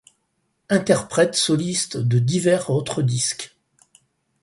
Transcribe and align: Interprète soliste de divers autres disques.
Interprète 0.69 1.35
soliste 1.35 1.95
de 1.97 2.17
divers 2.17 2.71
autres 2.71 3.03
disques. 3.03 3.55